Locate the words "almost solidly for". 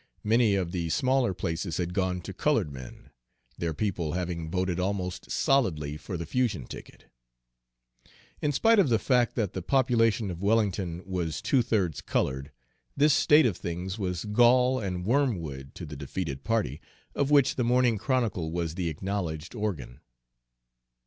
4.79-6.17